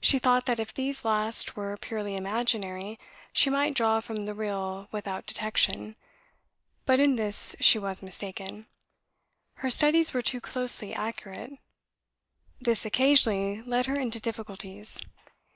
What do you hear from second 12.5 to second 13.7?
This occasionally